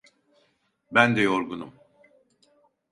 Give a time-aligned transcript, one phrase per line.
[0.91, 1.71] Ben de yorgunum.